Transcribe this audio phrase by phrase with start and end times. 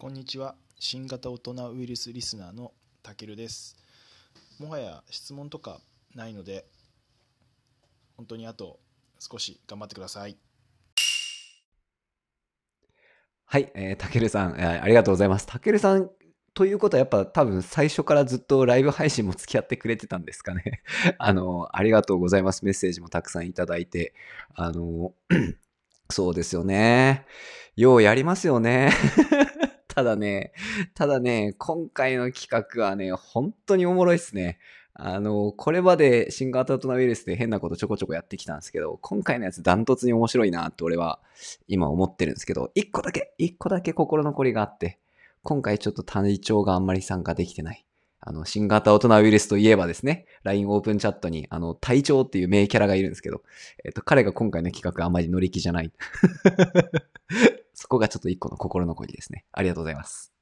[0.00, 3.76] こんにちは新型大人ウイルスリスナーのたけるです
[4.58, 5.78] もはや質問とか
[6.14, 6.64] ないので
[8.16, 8.78] 本当にあと
[9.18, 10.38] 少し頑張ってください
[13.44, 15.44] はい、えー、たけるさん、えーありがとうございます。
[15.44, 16.08] たけるさん、
[16.54, 20.82] ということはやっぱ多分最初からずっとライブ配信も付き合ってくれてたんですかね。
[21.18, 22.64] あの、ありがとうございます。
[22.64, 24.14] メッセージもたくさんいただいて。
[24.54, 25.12] あの、
[26.10, 27.26] そうですよね。
[27.74, 28.92] ようやりますよね。
[29.94, 30.52] ただね、
[30.94, 34.58] ただね、今回の企画はね、本当におもろいっすね。
[34.94, 41.20] あの、これまで新型大人ウイルスで変なことちょこちょこやってきたんですけど、今回のやつダントツに面白いなって俺は
[41.66, 44.98] 今思ってるんですけど、一個だけ、一個だけ心残りがあって、
[45.42, 47.84] 今回ちょっと体調があんまり参加できてない。
[48.22, 53.42] あの、新型大人ウイルスといえばですね、LINE オープンチャットに、あの、隊長っていう名キャラがいるんですけど、
[53.82, 55.90] えっと、彼が今回の企画あんまり乗り気じゃない。
[57.90, 59.44] ここがちょっと一個の心残りですね。
[59.50, 60.32] ありがとうございます。